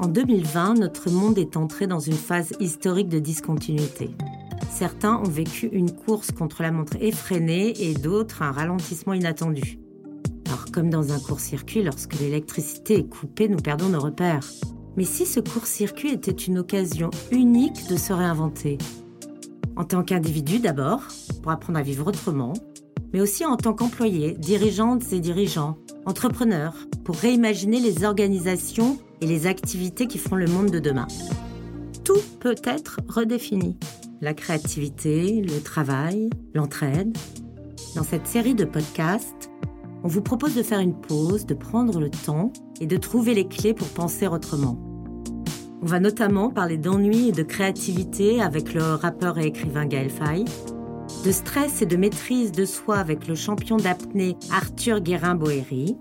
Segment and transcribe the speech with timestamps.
[0.00, 4.10] En 2020, notre monde est entré dans une phase historique de discontinuité.
[4.70, 9.80] Certains ont vécu une course contre la montre effrénée et d'autres un ralentissement inattendu.
[10.46, 14.48] Alors comme dans un court-circuit, lorsque l'électricité est coupée, nous perdons nos repères.
[14.96, 18.78] Mais si ce court-circuit était une occasion unique de se réinventer?
[19.74, 21.02] En tant qu'individu d'abord,
[21.42, 22.52] pour apprendre à vivre autrement,
[23.12, 25.76] mais aussi en tant qu'employé, dirigeantes et dirigeants,
[26.06, 31.08] entrepreneurs, pour réimaginer les organisations et les activités qui feront le monde de demain.
[32.04, 33.76] Tout peut être redéfini.
[34.20, 37.16] La créativité, le travail, l'entraide.
[37.94, 39.50] Dans cette série de podcasts,
[40.04, 43.48] on vous propose de faire une pause, de prendre le temps et de trouver les
[43.48, 44.78] clés pour penser autrement.
[45.82, 50.44] On va notamment parler d'ennui et de créativité avec le rappeur et écrivain Gaël Faye,
[51.24, 55.96] de stress et de maîtrise de soi avec le champion d'apnée Arthur Guérin-Boéry,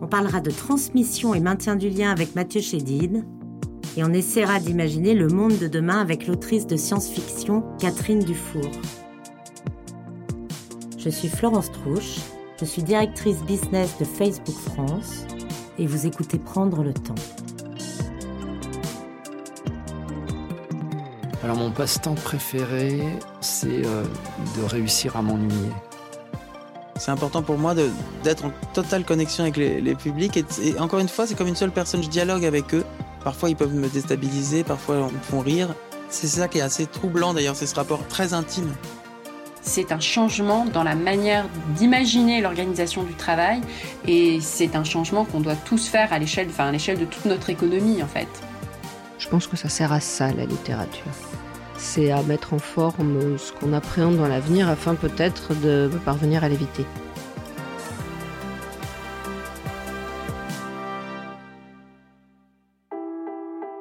[0.00, 3.24] on parlera de transmission et maintien du lien avec Mathieu Chédid.
[3.96, 8.70] Et on essaiera d'imaginer le monde de demain avec l'autrice de science-fiction Catherine Dufour.
[10.98, 12.18] Je suis Florence Trouche,
[12.60, 15.24] je suis directrice business de Facebook France
[15.78, 17.14] et vous écoutez Prendre le temps.
[21.42, 23.00] Alors mon passe-temps préféré,
[23.40, 24.02] c'est euh,
[24.58, 25.70] de réussir à m'ennuyer.
[27.06, 27.72] C'est important pour moi
[28.24, 30.36] d'être en totale connexion avec les, publics.
[30.36, 32.84] Et, encore une fois, c'est comme une seule personne, je dialogue avec eux.
[33.22, 35.68] Parfois, ils peuvent me déstabiliser, parfois, ils me font rire.
[36.08, 38.74] C'est ça qui est assez troublant d'ailleurs, c'est ce rapport très intime.
[39.62, 43.60] C'est un changement dans la manière d'imaginer l'organisation du travail
[44.08, 47.26] et c'est un changement qu'on doit tous faire à l'échelle, enfin à l'échelle de toute
[47.26, 48.26] notre économie en fait.
[49.20, 51.12] Je pense que ça sert à ça la littérature
[51.78, 56.48] c'est à mettre en forme ce qu'on appréhende dans l'avenir afin peut-être de parvenir à
[56.48, 56.84] l'éviter.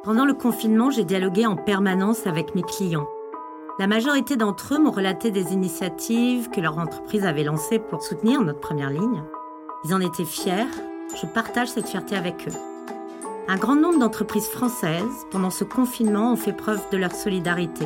[0.03, 3.07] Pendant le confinement, j'ai dialogué en permanence avec mes clients.
[3.79, 8.41] La majorité d'entre eux m'ont relaté des initiatives que leur entreprise avait lancées pour soutenir
[8.41, 9.23] notre première ligne.
[9.83, 10.67] Ils en étaient fiers.
[11.19, 12.74] Je partage cette fierté avec eux.
[13.47, 17.85] Un grand nombre d'entreprises françaises, pendant ce confinement, ont fait preuve de leur solidarité.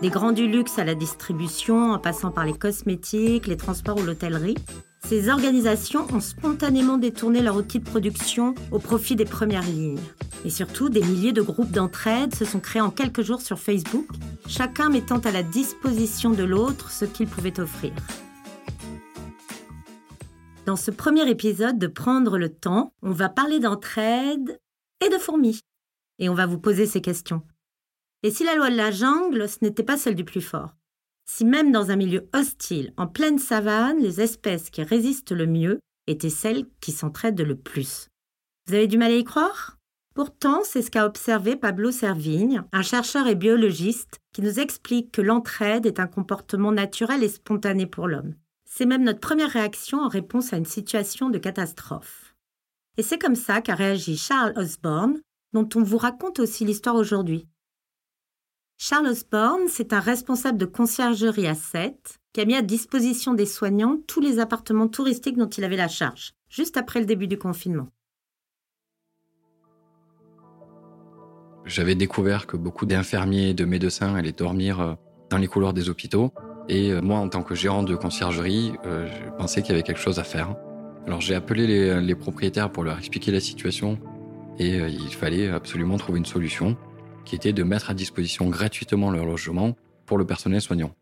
[0.00, 4.04] Des grands du luxe à la distribution, en passant par les cosmétiques, les transports ou
[4.04, 4.56] l'hôtellerie,
[5.04, 9.98] ces organisations ont spontanément détourné leur outil de production au profit des premières lignes.
[10.44, 14.06] Et surtout, des milliers de groupes d'entraide se sont créés en quelques jours sur Facebook,
[14.46, 17.92] chacun mettant à la disposition de l'autre ce qu'il pouvait offrir.
[20.64, 24.60] Dans ce premier épisode de Prendre le temps, on va parler d'entraide
[25.04, 25.60] et de fourmis.
[26.18, 27.42] Et on va vous poser ces questions.
[28.22, 30.76] Et si la loi de la jungle, ce n'était pas celle du plus fort?
[31.24, 35.80] Si même dans un milieu hostile, en pleine savane, les espèces qui résistent le mieux
[36.06, 38.08] étaient celles qui s'entraident le plus?
[38.66, 39.78] Vous avez du mal à y croire?
[40.14, 45.22] Pourtant, c'est ce qu'a observé Pablo Servigne, un chercheur et biologiste, qui nous explique que
[45.22, 48.34] l'entraide est un comportement naturel et spontané pour l'homme.
[48.64, 52.21] C'est même notre première réaction en réponse à une situation de catastrophe.
[52.98, 55.20] Et c'est comme ça qu'a réagi Charles Osborne,
[55.52, 57.46] dont on vous raconte aussi l'histoire aujourd'hui.
[58.76, 63.46] Charles Osborne, c'est un responsable de conciergerie à Sète qui a mis à disposition des
[63.46, 67.38] soignants tous les appartements touristiques dont il avait la charge, juste après le début du
[67.38, 67.88] confinement.
[71.64, 74.94] J'avais découvert que beaucoup d'infirmiers et de médecins allaient dormir euh,
[75.30, 76.32] dans les couloirs des hôpitaux.
[76.68, 79.84] Et euh, moi, en tant que gérant de conciergerie, euh, je pensais qu'il y avait
[79.84, 80.56] quelque chose à faire.
[81.06, 83.98] Alors j'ai appelé les, propriétaires pour leur expliquer la situation
[84.58, 86.76] et euh, il fallait absolument trouver une solution
[87.24, 89.76] qui était de mettre à disposition gratuitement leur logement
[90.06, 90.94] pour le personnel soignant.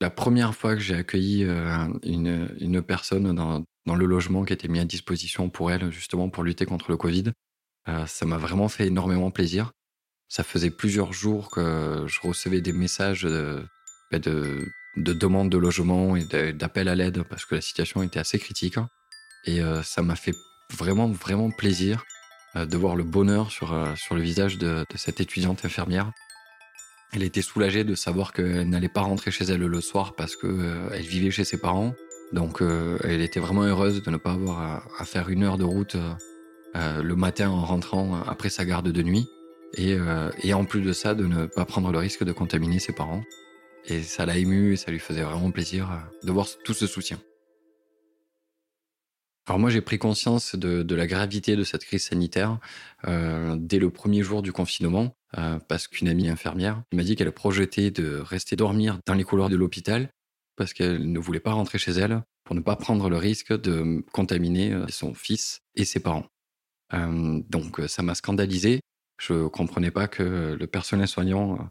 [0.00, 3.64] La première fois que j'ai accueilli euh, une, personne dans,
[3.96, 7.32] le logement qui était mis à disposition pour elle, justement pour lutter contre le Covid,
[7.88, 9.72] euh, ça m'a vraiment fait énormément plaisir.
[10.28, 13.64] Ça faisait plusieurs jours que je recevais des messages de,
[14.12, 18.38] de de demandes de logement et d'appels à l'aide parce que la situation était assez
[18.38, 18.76] critique.
[19.44, 20.34] Et euh, ça m'a fait
[20.76, 22.04] vraiment, vraiment plaisir
[22.56, 26.10] euh, de voir le bonheur sur, euh, sur le visage de, cette étudiante infirmière.
[27.12, 31.02] Elle était soulagée de savoir qu'elle n'allait pas rentrer chez elle le soir parce qu'elle
[31.02, 31.94] vivait chez ses parents.
[32.32, 32.60] Donc
[33.04, 35.96] elle était vraiment heureuse de ne pas avoir à, faire une heure de route
[36.74, 39.28] le matin en rentrant après sa garde de nuit.
[39.76, 43.22] Et en plus de ça, de ne pas prendre le risque de contaminer ses parents.
[43.88, 46.86] Et ça l'a ému et ça lui faisait vraiment plaisir euh, de voir tout ce
[46.86, 47.20] soutien.
[49.46, 52.58] Alors moi j'ai pris conscience de, la gravité de cette crise sanitaire
[53.06, 57.30] euh, dès le premier jour du confinement euh, parce qu'une amie infirmière m'a dit qu'elle
[57.30, 60.10] projetait de rester dormir dans les couloirs de l'hôpital
[60.56, 64.04] parce qu'elle ne voulait pas rentrer chez elle pour ne pas prendre le risque de
[64.12, 66.26] contaminer son fils et ses parents.
[66.92, 68.80] donc ça m'a scandalisé.
[69.18, 71.70] Je ne comprenais pas que le personnel soignant,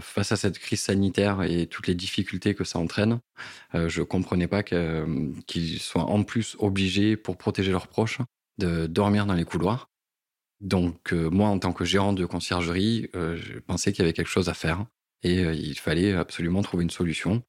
[0.00, 3.20] face à cette crise sanitaire et toutes les difficultés que ça entraîne,
[3.72, 8.18] je ne comprenais pas qu'ils soient en plus obligés, pour protéger leurs proches,
[8.58, 9.90] de dormir dans les couloirs.
[10.60, 14.48] Donc moi, en tant que gérant de conciergerie, je pensais qu'il y avait quelque chose
[14.48, 14.86] à faire
[15.22, 17.42] et il fallait absolument trouver une solution.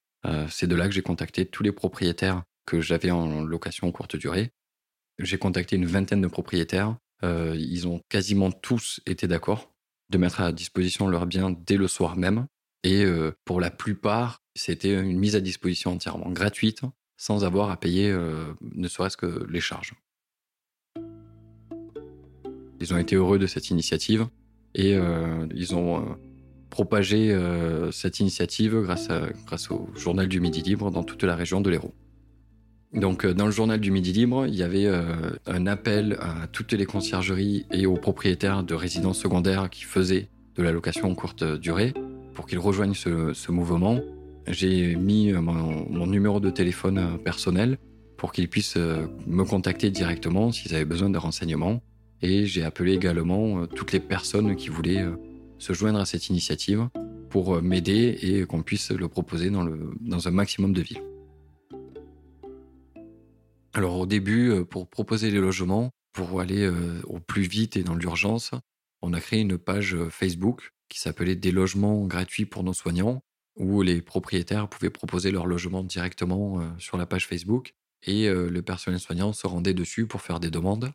[0.49, 4.51] C'est de là que j'ai contacté tous les propriétaires que j'avais en location courte durée.
[5.19, 9.73] J'ai contacté une vingtaine de propriétaires euh, ils ont quasiment tous été d'accord
[10.09, 12.47] de mettre à disposition leurs biens dès le soir même.
[12.83, 16.81] Et euh, pour la plupart, c'était une mise à disposition entièrement gratuite,
[17.17, 19.93] sans avoir à payer euh, ne serait-ce que les charges.
[22.79, 24.27] Ils ont été heureux de cette initiative
[24.75, 24.95] et
[25.55, 26.15] ils ont
[26.69, 27.35] propagé
[27.91, 29.09] cette initiative grâce,
[29.47, 31.95] grâce au journal du Midi Libre dans toute la région de l'Hérault.
[32.93, 35.03] Donc, euh, dans le journal du Midi Libre, il y avait euh,
[35.45, 40.63] un appel à toutes les conciergeries et aux propriétaires de résidences secondaires qui faisaient de
[40.63, 41.93] la location courte durée
[42.33, 43.99] pour qu'ils rejoignent ce, mouvement.
[44.47, 47.77] J'ai mis euh, mon, numéro de téléphone personnel
[48.15, 51.83] pour qu'ils puissent me contacter directement s'ils avaient besoin de renseignements.
[52.23, 55.05] Et j'ai appelé également toutes les personnes qui voulaient
[55.59, 56.87] se joindre à cette initiative
[57.29, 61.03] pour m'aider et qu'on puisse le proposer dans un maximum de villes.
[63.77, 67.83] Alors au début, euh, pour proposer les logements, pour aller euh, au plus vite et
[67.83, 68.49] dans l'urgence,
[69.03, 73.21] on a créé une page euh, Facebook qui s'appelait Des logements gratuits pour nos soignants,
[73.55, 78.99] où les propriétaires pouvaient proposer leur logement directement sur la page Facebook et le personnel
[78.99, 80.93] soignant se rendait dessus pour faire des demandes.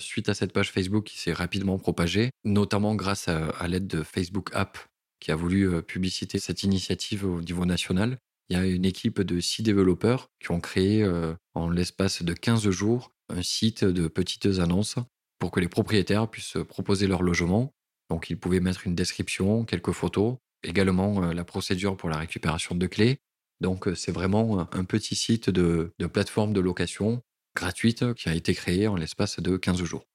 [0.00, 4.50] Suite à cette page Facebook qui s'est rapidement propagée, notamment grâce à, l'aide de Facebook
[4.52, 4.78] App
[5.20, 9.40] qui a voulu publiciter cette initiative au niveau national, il y a une équipe de
[9.40, 14.46] six développeurs qui ont créé euh, en l'espace de 15 jours un site de petites
[14.58, 14.96] annonces
[15.38, 17.74] pour que les propriétaires puissent proposer leur logement.
[18.08, 22.74] Donc ils pouvaient mettre une description, quelques photos, également euh, la procédure pour la récupération
[22.74, 23.18] de clés.
[23.60, 27.22] Donc euh, c'est vraiment un petit site de, de plateforme de location
[27.54, 30.06] gratuite qui a été créé en l'espace de 15 jours.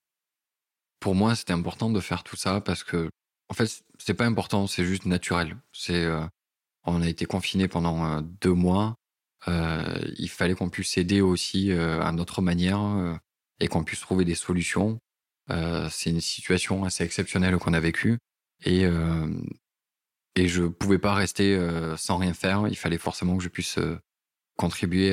[0.98, 3.10] Pour moi, c'était important de faire tout ça parce que,
[3.50, 5.54] en fait, c'est pas important, c'est juste naturel.
[5.72, 6.06] C'est
[6.84, 8.96] on a été confinés pendant euh, deux mois.
[9.48, 13.18] Euh, il fallait qu'on puisse aider aussi euh, à notre manière
[13.60, 14.98] et qu'on puisse trouver des solutions.
[15.48, 18.18] c'est une situation assez exceptionnelle qu'on a vécue
[18.64, 18.84] et
[20.36, 21.56] et je pouvais pas rester
[21.96, 22.66] sans rien faire.
[22.68, 23.78] Il fallait forcément que je puisse
[24.56, 25.12] contribuer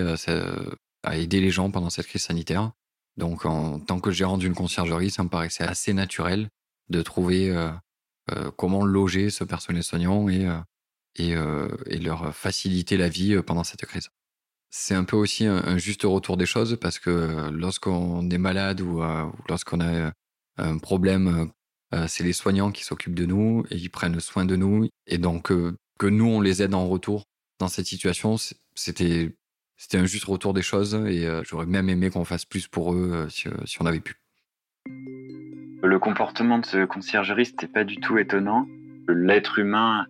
[1.04, 2.72] à, aider les gens pendant cette crise sanitaire.
[3.18, 6.50] Donc, en tant que gérant d'une conciergerie, ça me paraissait assez naturel
[6.90, 7.54] de trouver
[8.58, 10.48] comment loger ce personnel soignant et
[11.16, 11.36] et,
[12.00, 14.10] leur faciliter la vie pendant cette crise.
[14.70, 19.02] C'est un peu aussi un, juste retour des choses parce que lorsqu'on est malade ou,
[19.50, 20.14] lorsqu'on a
[20.58, 21.52] un problème,
[22.08, 24.88] c'est les soignants qui s'occupent de nous et ils prennent soin de nous.
[25.08, 25.52] Et donc,
[26.02, 27.26] que nous, on les aide en retour
[27.60, 28.38] dans cette situation,
[28.76, 29.34] c'était
[29.94, 33.48] un juste retour des choses et j'aurais même aimé qu'on fasse plus pour eux si,
[33.80, 34.16] on avait pu.
[35.84, 38.68] Le comportement de ce conciergerie, n'était pas du tout étonnant.
[39.08, 40.06] L'être humain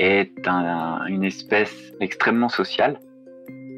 [0.00, 0.32] est
[1.08, 2.98] une espèce extrêmement sociale,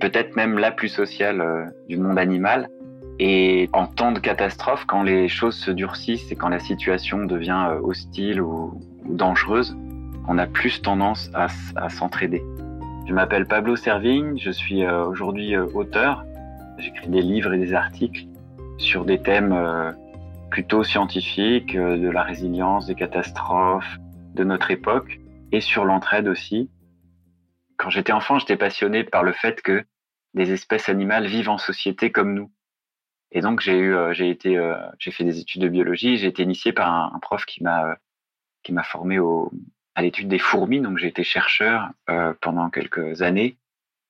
[0.00, 2.68] peut-être même la plus sociale euh, du monde animal.
[3.18, 7.66] Et en temps de catastrophe, quand les choses se durcissent et quand la situation devient
[7.70, 9.76] euh, hostile ou, dangereuse,
[10.28, 11.48] on a plus tendance à,
[11.88, 12.42] s'entraider.
[13.08, 16.24] Je m'appelle Pablo Servigne, je suis euh, aujourd'hui auteur.
[16.78, 18.26] J'écris des livres et des articles
[18.78, 19.54] sur des thèmes
[20.50, 23.98] plutôt scientifiques, de la résilience, des catastrophes,
[24.34, 25.20] de notre époque
[25.52, 26.70] et sur l'entraide aussi.
[27.76, 29.84] Quand j'étais enfant, j'étais passionné par le fait que
[30.34, 32.50] des espèces animales vivent en société comme nous.
[33.30, 36.16] Et donc j'ai eu, euh, j'ai été, euh, j'ai fait des études de biologie.
[36.16, 37.94] J'ai été initié par un, prof qui m'a, euh,
[38.62, 39.50] qui m'a formé au,
[39.94, 40.80] à l'étude des fourmis.
[40.80, 41.90] Donc j'ai été chercheur
[42.40, 43.58] pendant quelques années.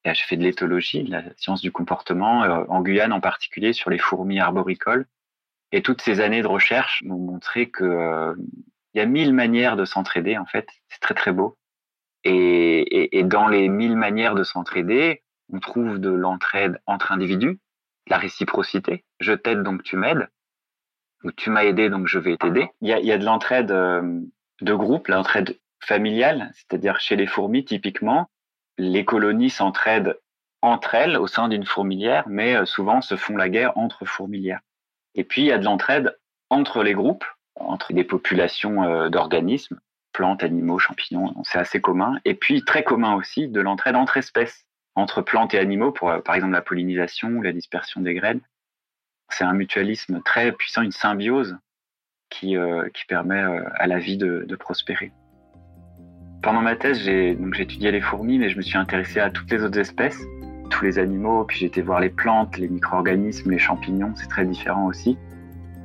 [0.05, 3.89] Et j'ai fait de l'éthologie, de la science du comportement, en Guyane en particulier, sur
[3.89, 5.07] les fourmis arboricoles.
[5.71, 8.35] Et toutes ces années de recherche m'ont montré que
[8.95, 10.69] il y a mille manières de s'entraider, en fait.
[10.89, 11.57] C'est très, très beau.
[12.25, 15.23] Et, dans les mille manières de s'entraider,
[15.53, 17.59] on trouve de l'entraide entre individus,
[18.07, 19.05] la réciprocité.
[19.21, 20.29] Je t'aide, donc tu m'aides.
[21.25, 22.69] Ou tu m'as aidé, donc je vais t'aider.
[22.81, 24.21] Il y a, il y a de l'entraide euh,
[24.61, 28.29] de groupe, l'entraide familiale, c'est-à-dire chez les fourmis, typiquement,
[28.79, 30.19] les colonies s'entraident
[30.63, 34.61] entre elles au sein d'une fourmilière, mais euh, souvent se font la guerre entre fourmilières.
[35.15, 36.17] Et puis, il y a de l'entraide
[36.51, 37.25] entre les groupes,
[37.57, 39.79] entre des populations euh, d'organismes,
[40.13, 42.19] plantes, animaux, champignons, c'est assez commun.
[42.25, 46.21] Et puis très commun aussi de l'entraide entre espèces, entre plantes et animaux, pour euh,
[46.21, 48.41] par exemple la pollinisation ou la dispersion des graines.
[49.31, 51.57] C'est un mutualisme très puissant, une symbiose
[52.29, 53.43] qui, euh, qui permet
[53.75, 55.13] à la vie de, prospérer.
[56.43, 59.63] Pendant ma thèse, j'ai j'étudiais les fourmis, mais je me suis intéressé à toutes les
[59.63, 60.21] autres espèces,
[60.71, 64.45] tous les animaux, puis j'ai été voir les plantes, les micro-organismes, les champignons, c'est très
[64.45, 65.17] différent aussi.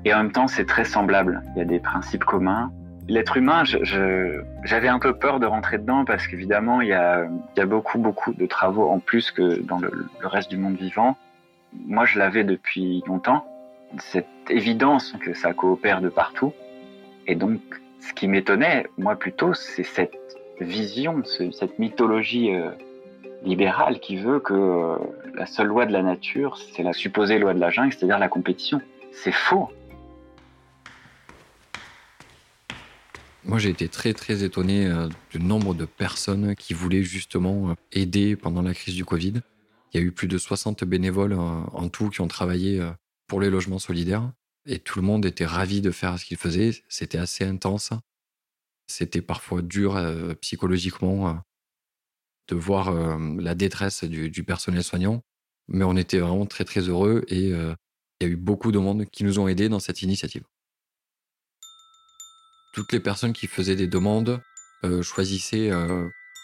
[0.07, 1.43] Et en même temps, c'est très semblable.
[1.53, 2.71] Il y a des principes communs.
[3.09, 3.63] L'être humain,
[4.63, 7.27] j'avais un peu peur de rentrer dedans parce qu'évidemment, il y a,
[7.65, 11.17] beaucoup, beaucoup de travaux en plus que dans le, le reste du monde vivant.
[11.73, 13.45] Moi, je l'avais depuis longtemps,
[13.99, 16.53] cette évidence que ça coopère de partout.
[17.27, 17.59] Et donc,
[17.99, 20.15] ce qui m'étonnait, moi plutôt, c'est cette
[20.61, 22.69] vision, cette mythologie euh,
[23.43, 24.95] libérale qui veut que euh,
[25.35, 28.29] la seule loi de la nature, c'est la supposée loi de la jungle, c'est-à-dire la
[28.29, 28.79] compétition.
[29.11, 29.69] C'est faux.
[33.47, 38.35] Moi, j'ai été très, très étonné euh, du nombre de personnes qui voulaient justement aider
[38.35, 39.41] pendant la crise du Covid.
[39.93, 42.85] Il y a eu plus de 60 bénévoles en tout qui ont travaillé
[43.27, 44.31] pour les logements solidaires.
[44.65, 46.71] Et tout le monde était ravi de faire ce qu'il faisait.
[46.89, 47.91] C'était assez intense.
[48.87, 51.33] C'était parfois dur euh, psychologiquement euh,
[52.49, 55.21] de voir euh, la détresse du, personnel soignant.
[55.67, 57.75] Mais on était vraiment très très heureux et il
[58.21, 60.43] y a eu beaucoup de monde qui nous ont aidés dans cette initiative.
[62.77, 64.39] Toutes les personnes qui faisaient des demandes
[65.01, 65.71] choisissaient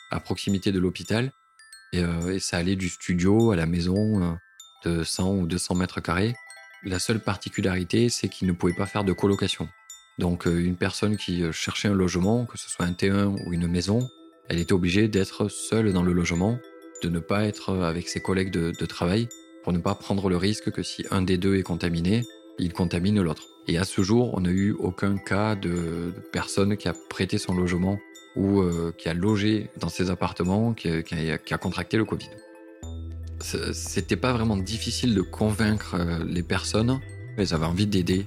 [0.10, 1.32] à proximité de l'hôpital
[1.94, 4.36] et, et, ça allait du studio à la maison
[4.84, 6.34] de 100 ou 200 mètres carrés.
[6.84, 9.70] La seule particularité, c'est qu'ils ne pouvaient pas faire de colocation.
[10.20, 13.54] Donc euh, une personne qui euh, cherchait un logement, que ce soit un T1 ou
[13.54, 14.08] une maison,
[14.50, 16.60] elle était obligée d'être seule dans le logement,
[17.02, 19.28] de ne pas être euh, avec ses collègues de, travail,
[19.64, 22.24] pour ne pas prendre le risque que si un des deux est contaminé,
[22.60, 23.44] il contamine l'autre.
[23.68, 27.56] Et à ce jour, on n'a eu aucun cas de, personne qui a prêté son
[27.56, 28.00] logement
[28.36, 28.64] ou
[28.98, 32.30] qui a logé dans ses appartements, qui, a, contracté le Covid.
[33.40, 35.96] C'était pas vraiment difficile de convaincre
[36.26, 37.00] les personnes,
[37.38, 38.26] elles avaient envie d'aider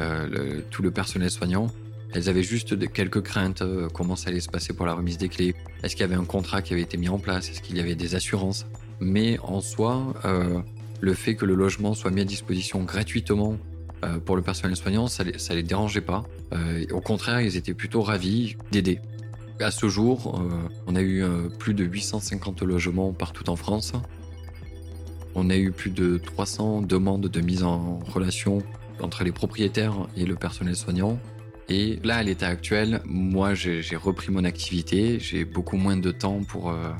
[0.00, 1.68] euh, tout le personnel soignant.
[2.14, 5.28] Elles avaient juste quelques craintes, euh, comment ça allait se passer pour la remise des
[5.28, 7.76] clés, est-ce qu'il y avait un contrat qui avait été mis en place, est-ce qu'il
[7.76, 8.66] y avait des assurances?
[9.00, 10.60] Mais en soi, euh,
[11.04, 13.58] le fait que le logement soit mis à disposition gratuitement
[14.26, 16.24] pour le personnel soignant, ça ça les dérangeait pas.
[16.90, 19.00] au contraire, ils étaient plutôt ravis d'aider.
[19.60, 20.38] À ce jour,
[20.86, 21.24] on a eu
[21.58, 23.94] plus de 850 logements partout en France.
[25.34, 28.62] On a eu plus de 300 demandes de mise en relation
[29.00, 31.18] entre les propriétaires et le personnel soignant.
[31.68, 35.18] Et là, à l'état actuel, moi, j'ai repris mon activité.
[35.18, 36.90] J'ai beaucoup moins de temps pour euh,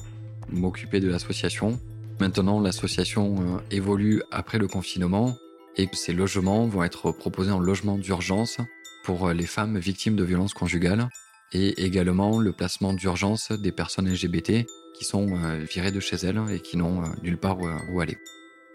[0.50, 1.78] m'occuper de l'association.
[2.20, 5.36] Maintenant, l'association euh, évolue après le confinement
[5.76, 8.58] et ces logements vont être proposés en logement d'urgence
[9.04, 11.08] pour euh, les femmes victimes de violences conjugales
[11.52, 14.66] et également le placement d'urgence des personnes LGBT
[14.96, 15.26] qui sont
[15.62, 18.16] virées de chez elles et qui n'ont nulle part où aller.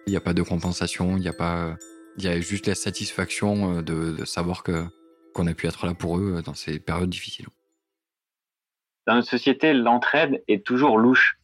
[0.05, 1.75] Il n'y a pas de compensation, il n'y a pas
[2.19, 4.86] il y a juste la satisfaction euh, de, savoir que
[5.34, 7.48] qu'on a pu être là pour eux euh, dans ces périodes difficiles.
[9.08, 11.38] Dans notre société, l'entraide est toujours louche.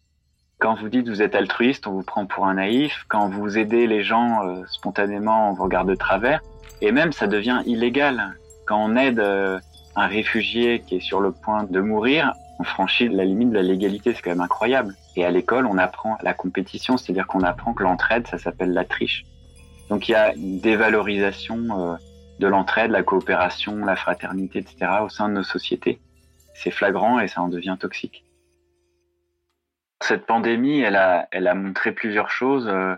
[0.60, 3.06] Quand vous dites vous êtes altruiste, on vous prend pour un naïf.
[3.10, 6.42] Quand vous aidez les gens euh, spontanément, on vous regarde de travers.
[6.82, 8.36] Et même, ça devient illégal.
[8.66, 13.26] Quand on aide un réfugié qui est sur le point de mourir, on franchit la
[13.26, 14.14] limite de la légalité.
[14.14, 14.96] C'est quand même incroyable.
[15.16, 18.86] Et à l'école, on apprend la compétition, c'est-à-dire qu'on apprend que l'entraide, ça s'appelle la
[18.86, 19.26] triche.
[19.90, 21.96] Donc il y a une dévalorisation euh,
[22.40, 24.92] de l'entraide, la coopération, la fraternité, etc.
[25.04, 26.00] au sein de nos sociétés.
[26.54, 28.25] C'est flagrant et ça en devient toxique.
[30.08, 32.68] Cette pandémie, elle a, montré plusieurs choses.
[32.68, 32.96] Euh,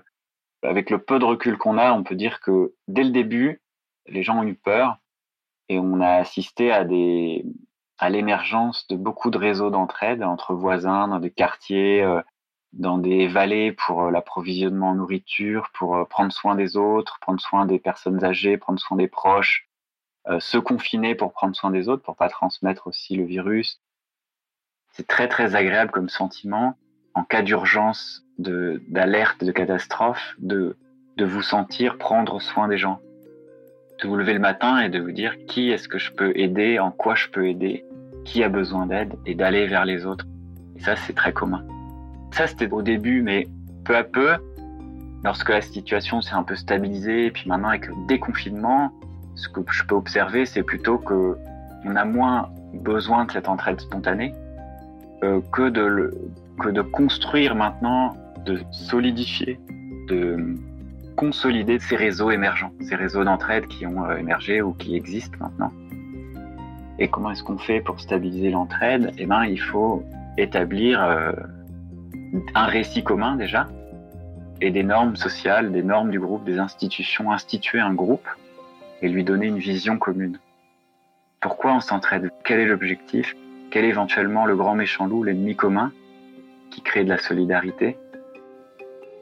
[0.62, 3.62] avec le peu de recul qu'on a, on peut dire que dès le début,
[4.08, 4.98] les gens ont eu peur
[5.70, 11.32] et on a assisté à l'émergence de beaucoup de réseaux d'entraide entre voisins dans des
[11.32, 12.22] quartiers, euh,
[12.74, 17.66] dans des vallées pour euh, l'approvisionnement en nourriture, pour prendre soin des autres, prendre soin
[17.66, 19.70] des personnes âgées, prendre soin des proches,
[20.40, 23.82] se confiner pour prendre soin des autres, pour pas transmettre aussi le virus.
[24.90, 26.76] C'est très très agréable comme sentiment
[27.18, 30.78] en cas d'urgence, d'alerte, de catastrophe, de
[31.18, 33.00] de vous sentir prendre soin des gens,
[34.02, 36.78] de vous lever le matin et de vous dire qui est-ce que je peux aider,
[36.78, 37.86] en quoi je peux aider,
[38.24, 40.28] qui a besoin d'aide et d'aller vers les autres.
[40.76, 41.66] Et ça c'est très commun.
[42.34, 43.48] Ça, c'était au début, mais
[43.84, 44.36] peu à peu,
[45.24, 48.92] lorsque la situation s'est un peu stabilisée, et puis maintenant avec le déconfinement,
[49.34, 51.36] ce que je peux observer, c'est plutôt que
[51.84, 54.34] on a moins besoin de cette entraide spontanée
[55.24, 59.60] euh, que, de construire maintenant, de solidifier,
[60.08, 60.56] de
[61.16, 65.72] consolider ces réseaux émergents, ces réseaux d'entraide qui ont euh, émergé ou qui existent maintenant.
[67.00, 69.12] Et comment est-ce qu'on fait pour stabiliser l'entraide?
[69.18, 70.04] Eh ben, il faut
[70.38, 71.32] établir euh,
[72.54, 73.68] un récit commun déjà,
[74.62, 78.28] et des normes sociales, des normes du groupe, des institutions, instituer un groupe
[79.02, 80.40] et lui donner une vision commune.
[81.40, 82.32] Pourquoi on s'entraide?
[82.44, 83.36] Quel est l'objectif?
[83.70, 85.92] Quel est éventuellement le grand méchant loup, l'ennemi commun
[86.72, 87.98] qui crée de la solidarité?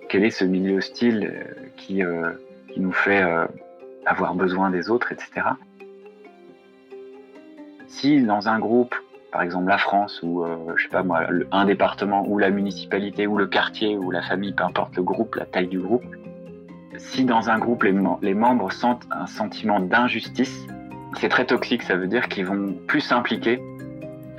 [0.08, 2.32] Quel est ce milieu hostile euh, qui, euh,
[2.72, 3.46] qui nous fait euh,
[4.06, 5.48] avoir besoin des autres, etc.
[7.88, 8.94] Si dans un groupe,
[9.32, 11.22] par exemple la France ou je sais pas moi,
[11.52, 15.36] un département ou la municipalité ou le quartier ou la famille, peu importe le groupe,
[15.36, 16.06] la taille du groupe,
[16.98, 20.68] si dans un groupe les membres sentent un sentiment d'injustice,
[21.20, 23.62] c'est très toxique, ça veut dire qu'ils vont plus s'impliquer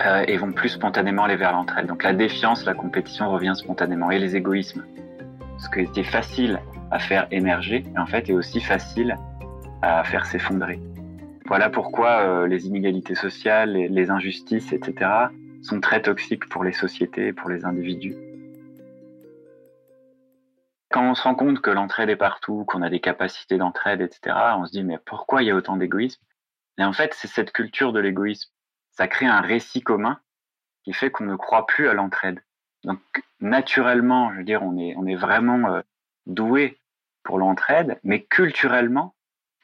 [0.05, 1.87] euh, et vont plus spontanément aller vers l'entraide.
[1.87, 4.85] Donc la défiance, la compétition revient spontanément et les égoïsmes.
[5.59, 6.61] Ce qui était facile
[6.91, 9.17] à faire émerger, en fait, est aussi facile
[9.81, 10.81] à faire s'effondrer.
[11.47, 15.11] Voilà pourquoi euh, les inégalités sociales, les, injustices, etc.,
[15.63, 18.17] sont très toxiques pour les sociétés et pour les individus.
[20.91, 24.37] Quand on se rend compte que l'entraide est partout, qu'on a des capacités d'entraide, etc.,
[24.59, 26.21] on se dit mais pourquoi il y a autant d'égoïsme?
[26.79, 28.51] Et en fait, c'est cette culture de l'égoïsme.
[28.97, 30.21] Ça crée un récit commun
[30.85, 32.41] qui fait qu'on ne croit plus à l'entraide.
[32.85, 33.01] Donc,
[33.41, 35.81] naturellement, je veux dire, on est, on est vraiment euh,
[36.27, 36.79] doué
[37.23, 39.15] pour l'entraide, mais culturellement,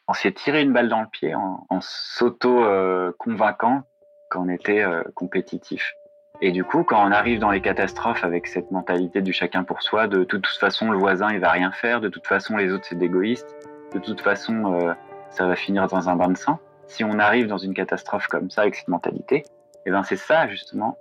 [0.09, 3.83] on s'est tiré une balle dans le pied en, s'auto-convainquant
[4.31, 5.95] qu'on était euh, compétitif.
[6.41, 9.83] Et du coup, quand on arrive dans les catastrophes avec cette mentalité du chacun pour
[9.83, 12.87] soi, de, toute façon, le voisin, il va rien faire, de toute façon, les autres,
[12.89, 13.55] c'est d'égoïstes,
[13.95, 14.93] de toute façon, euh,
[15.31, 18.51] ça va finir dans un bain de sang, si on arrive dans une catastrophe comme
[18.51, 20.97] ça avec cette mentalité, et eh ben c'est ça justement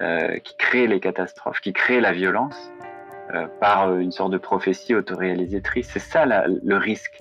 [0.00, 2.72] euh, qui crée les catastrophes, qui crée la violence
[3.32, 5.88] euh, par euh, une sorte de prophétie autoréalisatrice.
[5.92, 7.20] C'est ça le risque.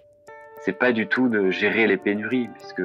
[0.61, 2.81] C'est pas du tout de gérer les pénuries, puisque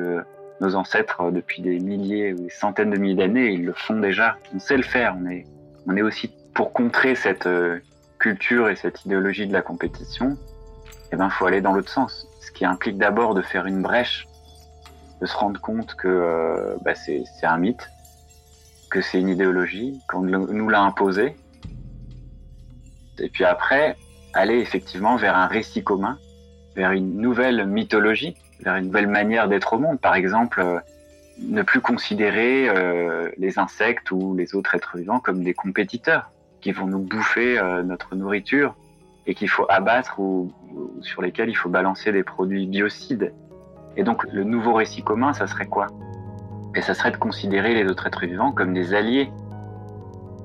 [0.61, 4.37] nos ancêtres depuis des milliers ou des centaines de milliers d'années, ils le font déjà.
[4.55, 5.17] On sait le faire.
[5.19, 5.47] On est,
[5.87, 7.49] on est aussi pour contrer cette
[8.19, 10.37] culture et cette idéologie de la compétition.
[11.13, 14.27] Eh ben, faut aller dans l'autre sens, ce qui implique d'abord de faire une brèche
[15.21, 17.91] de se rendre compte que euh, bah, c'est un mythe,
[18.91, 21.37] que c'est une idéologie, qu'on nous l'a imposé.
[23.19, 23.97] Et puis après,
[24.33, 26.19] aller effectivement vers un récit commun,
[26.77, 30.01] vers une nouvelle mythologie, vers une nouvelle manière d'être au monde.
[30.01, 30.79] Par exemple, euh,
[31.41, 36.73] ne plus considérer euh, les insectes ou les autres êtres vivants comme des compétiteurs qui
[36.73, 38.75] vont nous bouffer notre nourriture
[39.29, 40.53] et qu'il faut abattre ou,
[41.03, 43.33] sur lesquels il faut balancer des produits biocides.
[43.99, 45.89] Et donc le nouveau récit commun, ça serait quoi?
[46.77, 49.33] Et ça serait de considérer les autres êtres vivants comme des alliés,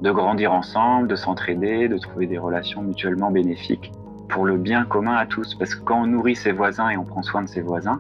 [0.02, 3.92] de grandir ensemble, de s'entraider, de trouver des relations mutuellement bénéfiques
[4.28, 5.54] pour le bien commun à tous.
[5.54, 8.00] Parce que quand on nourrit ses voisins et on prend soin de ses voisins,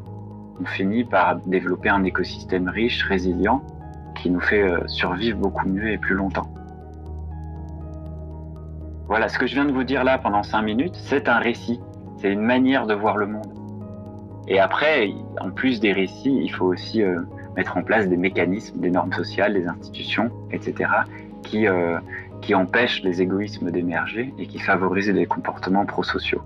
[0.60, 3.62] on finit par développer un écosystème riche, résilient,
[4.16, 6.52] qui nous fait euh, survivre beaucoup mieux et plus longtemps.
[9.08, 11.80] Voilà, ce que je viens de vous dire là pendant cinq minutes, c'est un récit,
[12.18, 13.53] c'est une manière de voir le monde.
[14.47, 17.21] Et après, en plus des récits, il faut aussi euh,
[17.56, 20.89] mettre en place des mécanismes, des normes sociales, des institutions, etc.,
[21.43, 21.97] qui, euh,
[22.41, 26.41] qui empêchent les égoïsmes d'émerger et qui favorisent des comportements prosociaux.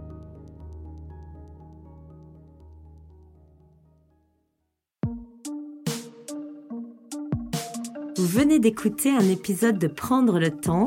[8.16, 10.86] Vous venez d'écouter un épisode de Prendre le temps.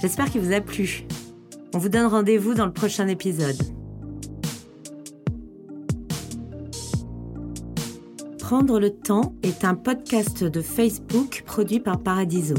[0.00, 1.04] J'espère qu'il vous a plu.
[1.72, 3.73] On vous donne rendez-vous dans le prochain épisode.
[8.44, 12.56] Prendre le temps est un podcast de Facebook produit par Paradiso.